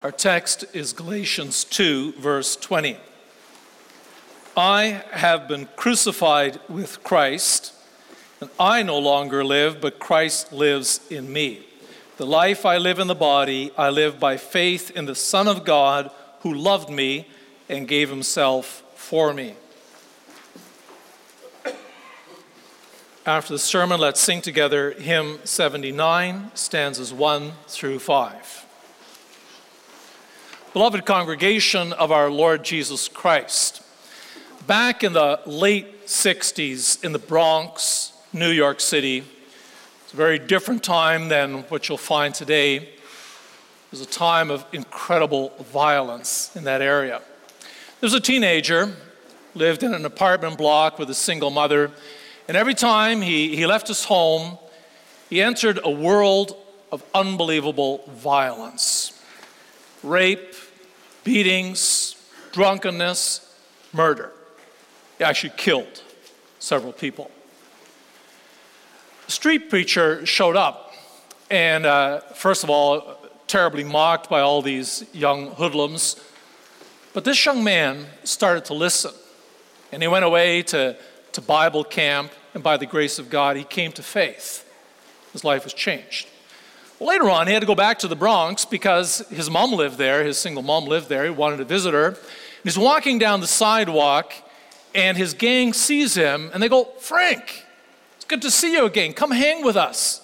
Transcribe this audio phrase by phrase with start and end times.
[0.00, 2.96] Our text is Galatians 2, verse 20.
[4.56, 7.74] I have been crucified with Christ,
[8.40, 11.66] and I no longer live, but Christ lives in me.
[12.16, 15.64] The life I live in the body, I live by faith in the Son of
[15.64, 16.12] God
[16.42, 17.26] who loved me
[17.68, 19.56] and gave himself for me.
[23.26, 28.67] After the sermon, let's sing together hymn 79, stanzas 1 through 5.
[30.78, 33.82] Beloved congregation of our Lord Jesus Christ,
[34.68, 39.24] back in the late 60s in the Bronx, New York City,
[40.04, 42.76] it's a very different time than what you'll find today.
[42.76, 43.00] It
[43.90, 47.22] was a time of incredible violence in that area.
[48.00, 48.94] There was a teenager,
[49.56, 51.90] lived in an apartment block with a single mother,
[52.46, 54.58] and every time he, he left his home,
[55.28, 56.56] he entered a world
[56.92, 59.20] of unbelievable violence
[60.04, 60.54] rape,
[61.24, 62.16] beatings,
[62.52, 63.54] drunkenness,
[63.92, 64.32] murder.
[65.18, 66.02] He actually killed
[66.58, 67.30] several people.
[69.26, 70.94] Street preacher showed up,
[71.50, 76.16] and uh, first of all, terribly mocked by all these young hoodlums.
[77.12, 79.12] But this young man started to listen,
[79.92, 80.96] and he went away to,
[81.32, 84.64] to Bible camp, and by the grace of God, he came to faith.
[85.32, 86.28] His life was changed.
[87.00, 90.24] Later on, he had to go back to the Bronx because his mom lived there,
[90.24, 91.24] his single mom lived there.
[91.24, 92.08] He wanted to visit her.
[92.08, 92.16] And
[92.64, 94.32] he's walking down the sidewalk,
[94.94, 97.64] and his gang sees him, and they go, Frank,
[98.16, 99.12] it's good to see you again.
[99.12, 100.20] Come hang with us.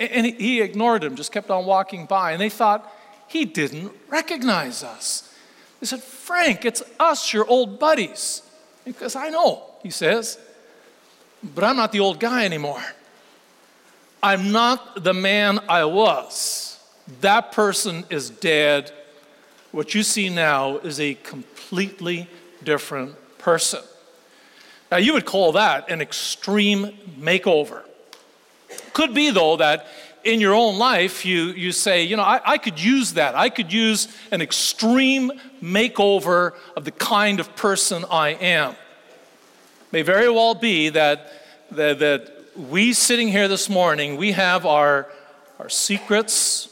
[0.00, 2.32] And he ignored him, just kept on walking by.
[2.32, 2.90] And they thought
[3.26, 5.34] he didn't recognize us.
[5.80, 8.42] They said, Frank, it's us, your old buddies.
[8.84, 10.38] Because I know, he says,
[11.42, 12.82] but I'm not the old guy anymore.
[14.22, 16.80] I'm not the man I was.
[17.20, 18.92] That person is dead.
[19.70, 22.28] What you see now is a completely
[22.64, 23.82] different person.
[24.90, 27.82] Now, you would call that an extreme makeover.
[28.92, 29.86] Could be, though, that
[30.24, 33.34] in your own life you, you say, you know, I, I could use that.
[33.34, 35.30] I could use an extreme
[35.62, 38.74] makeover of the kind of person I am.
[39.92, 41.32] May very well be that,
[41.70, 45.06] that, that we sitting here this morning, we have our,
[45.60, 46.68] our secrets,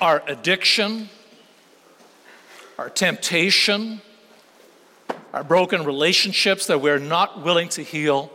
[0.00, 1.10] our addiction,
[2.78, 4.00] our temptation,
[5.34, 8.32] our broken relationships that we're not willing to heal,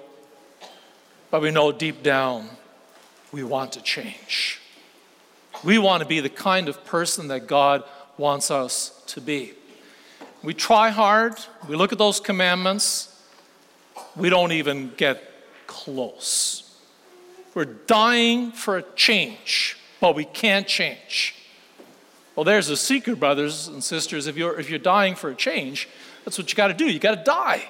[1.32, 2.48] but we know deep down
[3.32, 4.62] we want to change.
[5.64, 7.84] We want to be the kind of person that God
[8.20, 9.54] wants us to be.
[10.44, 11.34] We try hard,
[11.68, 13.20] we look at those commandments,
[14.16, 15.31] we don't even get
[15.72, 16.70] close.
[17.54, 21.36] We're dying for a change, but we can't change.
[22.36, 24.28] Well, there's a secret, brothers and sisters.
[24.28, 25.88] If you're, if you're dying for a change,
[26.26, 26.86] that's what you got to do.
[26.86, 27.70] You got to die.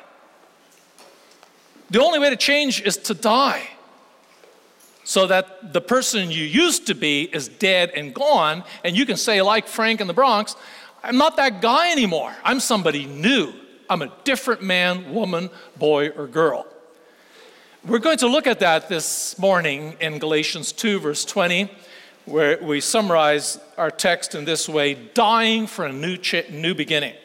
[1.92, 3.70] The only way to change is to die.
[5.04, 9.18] So that the person you used to be is dead and gone, and you can
[9.18, 10.56] say, like Frank in the Bronx,
[11.04, 12.34] I'm not that guy anymore.
[12.44, 13.54] I'm somebody new.
[13.90, 16.66] I'm a different man, woman, boy, or girl.
[17.84, 21.68] We're going to look at that this morning in Galatians 2, verse 20,
[22.26, 27.16] where we summarize our text in this way dying for a new, ch- new beginning.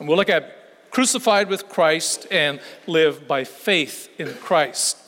[0.00, 4.98] And we'll look at crucified with Christ and live by faith in Christ.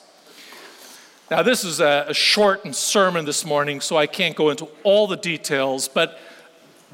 [1.33, 5.09] Now, this is a, a shortened sermon this morning, so I can't go into all
[5.09, 6.17] the details, but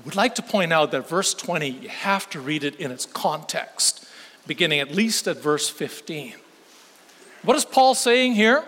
[0.06, 3.04] would like to point out that verse 20, you have to read it in its
[3.04, 4.08] context,
[4.46, 6.36] beginning at least at verse 15.
[7.42, 8.64] What is Paul saying here?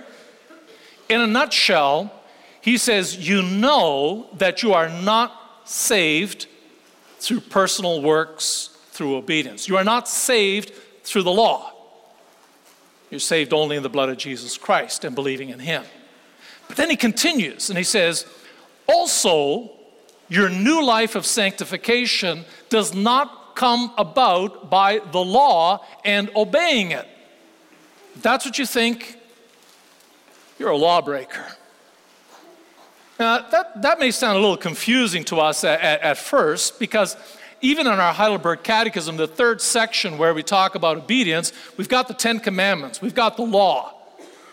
[1.09, 2.13] In a nutshell,
[2.61, 5.33] he says, You know that you are not
[5.65, 6.47] saved
[7.19, 9.69] through personal works, through obedience.
[9.69, 11.73] You are not saved through the law.
[13.11, 15.85] You're saved only in the blood of Jesus Christ and believing in Him.
[16.67, 18.27] But then he continues and he says,
[18.89, 19.71] Also,
[20.29, 27.07] your new life of sanctification does not come about by the law and obeying it.
[28.15, 29.19] If that's what you think,
[30.59, 31.47] you're a lawbreaker.
[33.19, 37.17] Now, that, that may sound a little confusing to us at, at, at first because
[37.61, 42.09] even in our Heidelberg Catechism, the third section where we talk about obedience, we've got
[42.09, 43.95] the Ten Commandments, we've got the law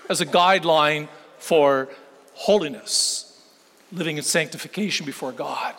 [0.09, 1.89] as a guideline for
[2.33, 3.41] holiness,
[3.91, 5.75] living in sanctification before God.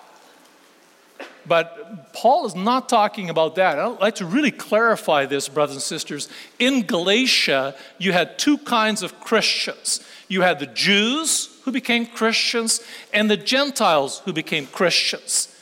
[1.47, 3.79] But Paul is not talking about that.
[3.79, 6.29] I'd like to really clarify this, brothers and sisters.
[6.59, 10.01] In Galatia, you had two kinds of Christians
[10.33, 12.81] you had the Jews who became Christians
[13.13, 15.55] and the Gentiles who became Christians.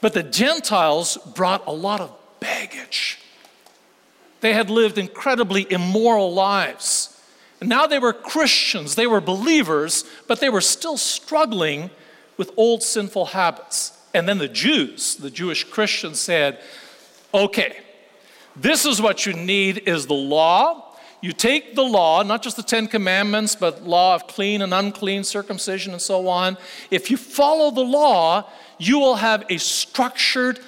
[0.00, 3.20] But the Gentiles brought a lot of baggage.
[4.40, 7.20] They had lived incredibly immoral lives.
[7.60, 11.90] And now they were Christians, they were believers, but they were still struggling
[12.36, 13.95] with old sinful habits.
[14.16, 16.58] And then the Jews, the Jewish Christians said,
[17.34, 17.80] okay,
[18.56, 20.96] this is what you need is the law.
[21.20, 25.22] You take the law, not just the 10 commandments, but law of clean and unclean,
[25.22, 26.56] circumcision and so on.
[26.90, 28.48] If you follow the law,
[28.78, 30.60] you will have a structured,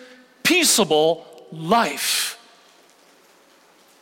[0.42, 2.38] peaceable life.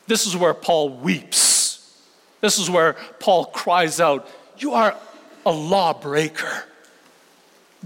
[0.08, 1.96] This is where Paul weeps.
[2.40, 4.28] This is where Paul cries out,
[4.58, 4.96] You are
[5.44, 6.64] a lawbreaker.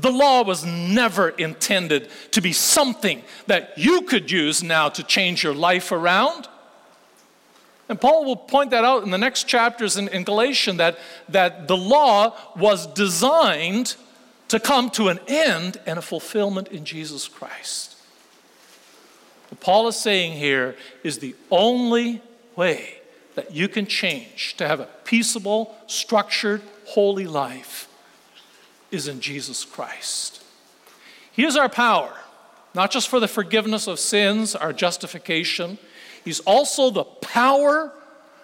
[0.01, 5.45] The law was never intended to be something that you could use now to change
[5.45, 6.49] your life around.
[7.89, 10.99] And Paul will point that out in the next chapters in, in Galatian that,
[11.29, 13.97] that the law was designed
[14.49, 17.97] to come to an end and a fulfillment in Jesus Christ.
[19.51, 22.23] What Paul is saying here is the only
[22.57, 23.01] way
[23.35, 27.90] that you can change to have a peaceable, structured, holy life
[28.91, 30.43] is in Jesus Christ.
[31.33, 32.13] He is our power,
[32.75, 35.79] not just for the forgiveness of sins, our justification.
[36.25, 37.93] He's also the power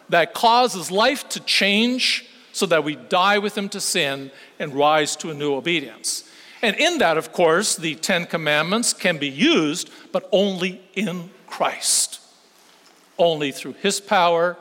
[0.09, 5.17] that causes life to change so that we die with Him to sin and rise
[5.17, 6.31] to a new obedience.
[6.63, 12.21] And in that, of course, the Ten Commandments can be used, but only in Christ,
[13.19, 14.57] only through His power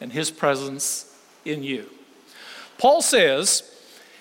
[0.00, 1.14] and His presence
[1.44, 1.88] in you.
[2.76, 3.62] Paul says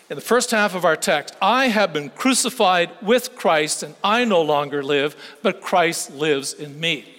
[0.09, 4.23] in the first half of our text, I have been crucified with Christ, and I
[4.23, 7.13] no longer live, but Christ lives in me.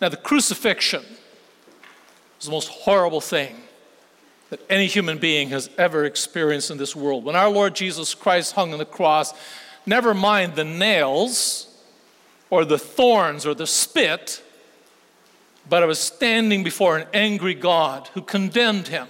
[0.00, 1.02] Now, the crucifixion
[2.38, 3.56] is the most horrible thing
[4.50, 7.24] that any human being has ever experienced in this world.
[7.24, 9.34] When our Lord Jesus Christ hung on the cross,
[9.84, 11.66] never mind the nails
[12.50, 14.42] or the thorns or the spit,
[15.68, 19.08] but I was standing before an angry God who condemned him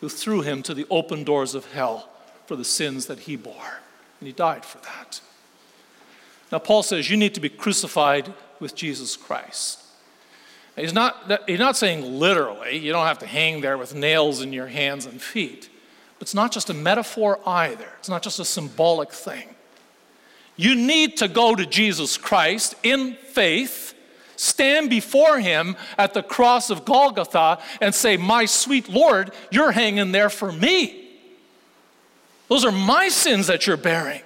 [0.00, 2.08] who threw him to the open doors of hell
[2.46, 3.80] for the sins that he bore.
[4.18, 5.20] And he died for that.
[6.50, 9.78] Now, Paul says you need to be crucified with Jesus Christ.
[10.76, 14.52] He's not, he's not saying literally, you don't have to hang there with nails in
[14.52, 15.68] your hands and feet.
[16.18, 19.54] But it's not just a metaphor either, it's not just a symbolic thing.
[20.56, 23.94] You need to go to Jesus Christ in faith
[24.40, 30.12] stand before him at the cross of Golgotha and say, My sweet Lord, you're hanging
[30.12, 31.18] there for me.
[32.48, 34.22] Those are my sins that you're bearing.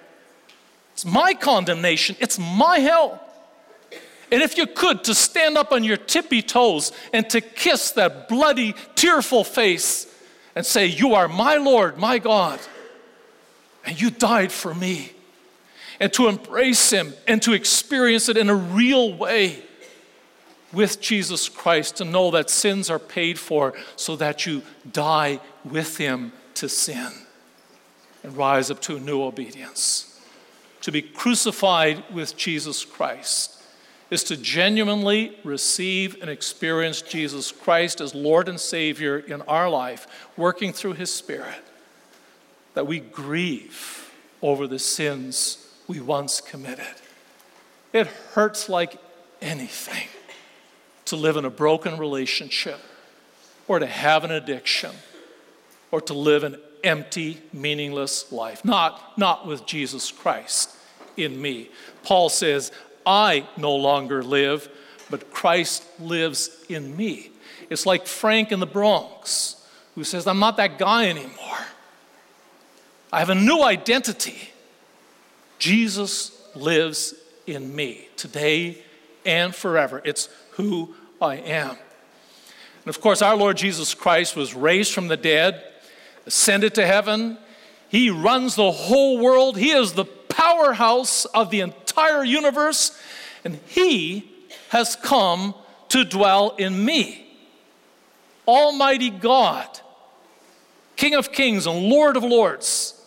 [0.93, 3.21] It's my condemnation, it's my hell.
[4.31, 8.29] And if you could, to stand up on your tippy toes and to kiss that
[8.29, 10.13] bloody, tearful face
[10.55, 12.61] and say, You are my Lord, my God,
[13.85, 15.11] and you died for me.
[16.01, 19.63] And to embrace Him and to experience it in a real way
[20.75, 25.99] with Jesus Christ to know that sins are paid for so that you die with
[25.99, 27.13] Him to sin
[28.23, 30.21] and rise up to a new obedience.
[30.83, 33.63] To be crucified with Jesus Christ
[34.11, 40.07] is to genuinely receive and experience Jesus Christ as Lord and Savior in our life,
[40.37, 41.65] working through His Spirit,
[42.75, 44.13] that we grieve
[44.43, 46.95] over the sins we once committed.
[47.93, 48.99] It hurts like
[49.41, 50.09] anything
[51.07, 52.81] to live in a broken relationship
[53.69, 54.91] or to have an addiction
[55.91, 58.65] or to live an empty, meaningless life.
[58.65, 60.71] Not, not with Jesus Christ
[61.17, 61.71] in me.
[62.03, 62.73] Paul says,
[63.07, 64.69] I no longer live,
[65.11, 67.31] but Christ lives in me.
[67.71, 69.57] It's like Frank in the Bronx
[69.95, 71.59] who says, I'm not that guy anymore.
[73.13, 74.51] I have a new identity.
[75.59, 77.15] Jesus lives
[77.47, 78.83] in me today
[79.25, 80.03] and forever.
[80.05, 81.71] It's who I am.
[81.71, 85.63] And of course, our Lord Jesus Christ was raised from the dead,
[86.27, 87.39] ascended to heaven.
[87.89, 89.57] He runs the whole world.
[89.57, 92.99] He is the powerhouse of the entire universe,
[93.45, 94.31] and He
[94.71, 95.55] has come
[95.91, 97.27] to dwell in me.
[98.47, 99.67] Almighty God,
[100.97, 103.01] King of kings and Lord of lords,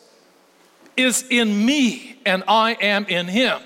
[0.96, 3.62] is in me, and I am in Him.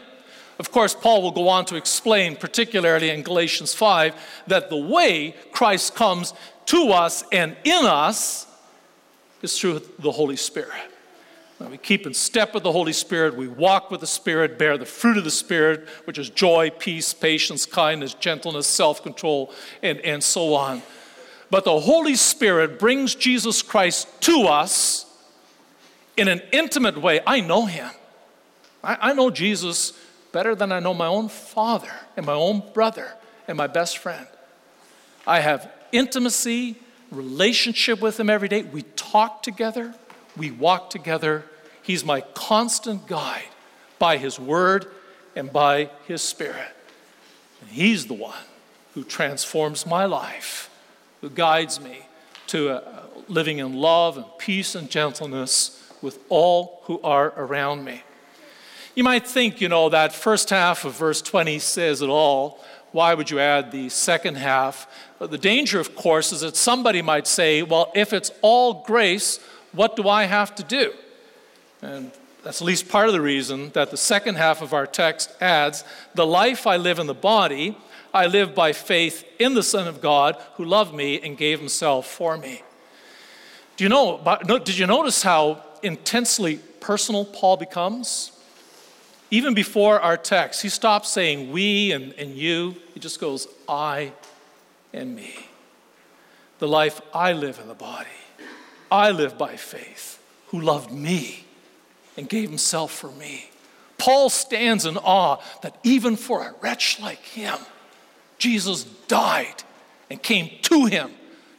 [0.62, 4.14] Of course, Paul will go on to explain, particularly in Galatians 5,
[4.46, 6.36] that the way Christ comes
[6.68, 8.46] to us and in us
[9.42, 10.70] is through the Holy Spirit.
[11.68, 14.86] We keep in step with the Holy Spirit, we walk with the Spirit, bear the
[14.86, 19.52] fruit of the Spirit, which is joy, peace, patience, kindness, gentleness, self control,
[19.82, 20.84] and, and so on.
[21.50, 25.08] But the Holy Spirit brings Jesus Christ to us
[26.18, 27.20] in an intimate way.
[27.26, 27.90] I know him.
[28.84, 29.94] I, I know Jesus
[30.32, 33.14] better than I know my own father and my own brother
[33.48, 34.28] and my best friend.
[35.26, 36.78] I have intimacy,
[37.12, 38.64] relationship with him every day.
[38.64, 39.94] We talk together,
[40.38, 41.46] we walk together.
[41.84, 43.50] He's my constant guide
[44.00, 44.88] by his word
[45.36, 46.70] and by his spirit.
[47.60, 48.44] And he's the one
[48.94, 50.70] who transforms my life,
[51.22, 52.06] who guides me
[52.48, 58.04] to uh, living in love and peace and gentleness with all who are around me.
[58.94, 62.60] You might think, you know, that first half of verse 20 says it all.
[62.92, 64.88] Why would you add the second half?
[65.20, 69.40] The danger, of course, is that somebody might say, well, if it's all grace,
[69.72, 70.92] what do I have to do?
[71.82, 72.12] And
[72.44, 75.86] that's at least part of the reason that the second half of our text adds,
[76.16, 77.78] the life I live in the body,
[78.14, 82.08] I live by faith in the Son of God who loved me and gave himself
[82.08, 82.62] for me.
[83.78, 88.34] Do you know, did you notice how intensely personal Paul becomes?
[89.32, 92.76] Even before our text, he stops saying we and, and you.
[92.94, 94.12] He just goes, I
[94.94, 95.34] and me.
[96.60, 98.10] The life I live in the body,
[98.92, 101.46] I live by faith, who loved me
[102.18, 103.50] and gave himself for me.
[103.98, 107.58] Paul stands in awe that even for a wretch like him,
[108.38, 109.64] Jesus died
[110.10, 111.12] and came to him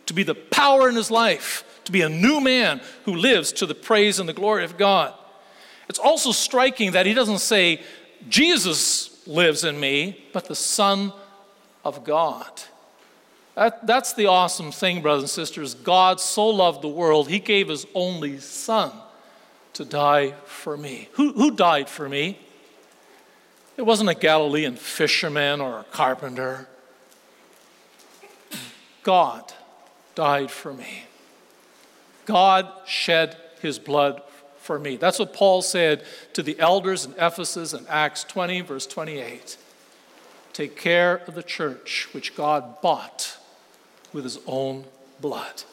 [0.06, 3.66] to be the power in his life, to be a new man who lives to
[3.66, 5.14] the praise and the glory of God.
[5.92, 7.78] It's also striking that he doesn't say,
[8.26, 11.12] Jesus lives in me, but the Son
[11.84, 12.62] of God.
[13.56, 15.74] That, that's the awesome thing, brothers and sisters.
[15.74, 18.90] God so loved the world, he gave his only Son
[19.74, 21.10] to die for me.
[21.12, 22.38] Who, who died for me?
[23.76, 26.68] It wasn't a Galilean fisherman or a carpenter.
[29.02, 29.52] God
[30.14, 31.02] died for me.
[32.24, 34.22] God shed his blood
[34.62, 34.96] for me.
[34.96, 39.56] That's what Paul said to the elders in Ephesus in Acts 20, verse 28.
[40.52, 43.38] Take care of the church which God bought
[44.12, 44.84] with his own
[45.20, 45.64] blood.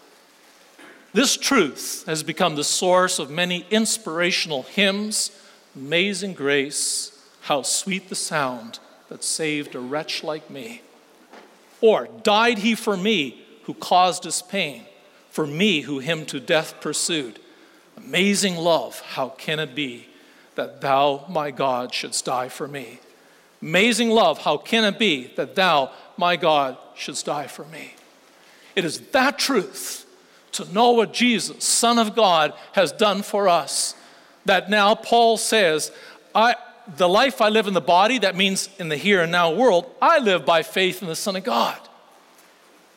[1.13, 5.31] This truth has become the source of many inspirational hymns
[5.75, 10.81] Amazing Grace, how sweet the sound that saved a wretch like me.
[11.79, 14.86] Or, died he for me who caused his pain,
[15.29, 17.39] for me who him to death pursued.
[18.06, 20.08] Amazing love, how can it be
[20.56, 23.00] that thou, my God, shouldst die for me?
[23.62, 27.94] Amazing love, how can it be that thou, my God, shouldst die for me?
[28.75, 30.06] It is that truth
[30.53, 33.96] to know what Jesus, Son of God, has done for us
[34.46, 35.91] that now Paul says,
[36.34, 36.56] I,
[36.98, 39.91] the life I live in the body, that means in the here and now world,
[40.01, 41.77] I live by faith in the Son of God.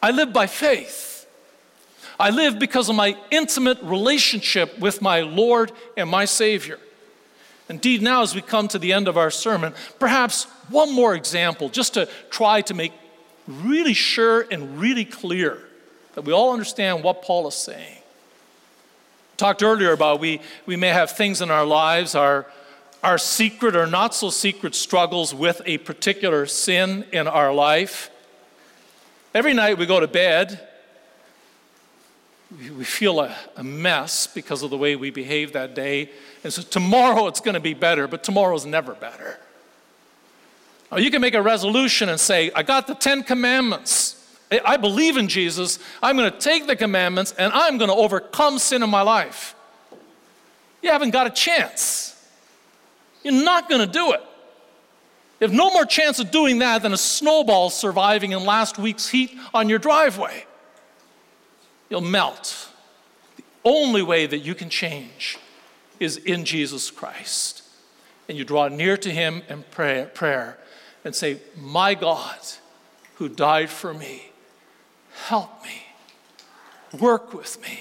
[0.02, 1.11] I live by faith.
[2.22, 6.78] I live because of my intimate relationship with my Lord and my Savior.
[7.68, 11.68] Indeed, now as we come to the end of our sermon, perhaps one more example
[11.68, 12.92] just to try to make
[13.48, 15.58] really sure and really clear
[16.14, 17.98] that we all understand what Paul is saying.
[19.36, 22.46] Talked earlier about we, we may have things in our lives, our,
[23.02, 28.10] our secret or not so secret struggles with a particular sin in our life.
[29.34, 30.68] Every night we go to bed
[32.58, 36.10] we feel a, a, mess because of the way we behave that day.
[36.44, 39.38] And so tomorrow it's going to be better, but tomorrow's never better.
[40.90, 44.18] Or you can make a resolution and say, I got the Ten Commandments.
[44.64, 45.78] I believe in Jesus.
[46.02, 49.54] I'm going to take the commandments and I'm going to overcome sin in my life.
[50.82, 52.08] You haven't got a chance.
[53.24, 54.20] You're not going to do it.
[55.40, 59.08] You have no more chance of doing that than a snowball surviving in last week's
[59.08, 60.44] heat on your driveway
[61.92, 62.70] you'll melt.
[63.36, 65.38] The only way that you can change
[66.00, 67.62] is in Jesus Christ.
[68.30, 70.56] And you draw near to Him in prayer, prayer
[71.04, 72.38] and say, My God,
[73.16, 74.30] who died for me,
[75.26, 75.82] help me.
[76.98, 77.80] Work with me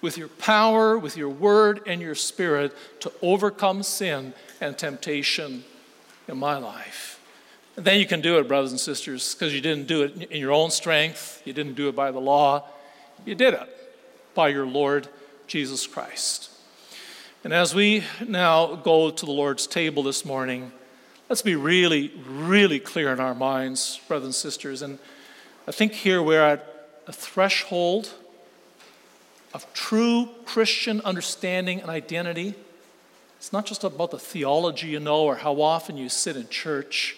[0.00, 5.64] with your power, with your word, and your spirit to overcome sin and temptation
[6.28, 7.20] in my life.
[7.76, 10.40] And then you can do it, brothers and sisters, because you didn't do it in
[10.40, 12.64] your own strength, you didn't do it by the law,
[13.24, 13.68] you did it
[14.34, 15.08] by your Lord
[15.46, 16.50] Jesus Christ.
[17.44, 20.72] And as we now go to the Lord's table this morning,
[21.28, 24.82] let's be really, really clear in our minds, brothers and sisters.
[24.82, 24.98] And
[25.66, 28.12] I think here we're at a threshold
[29.54, 32.54] of true Christian understanding and identity.
[33.38, 37.16] It's not just about the theology you know or how often you sit in church.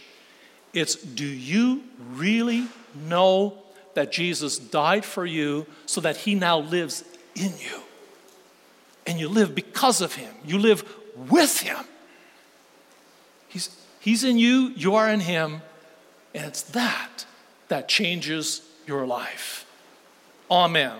[0.73, 2.67] It's do you really
[3.09, 3.59] know
[3.95, 7.05] that Jesus died for you so that he now lives
[7.35, 7.81] in you.
[9.07, 10.85] And you live because of him, you live
[11.29, 11.79] with him.
[13.49, 15.61] He's He's in you, you are in Him,
[16.35, 17.27] and it's that
[17.69, 19.67] that changes your life.
[20.51, 20.97] Amen.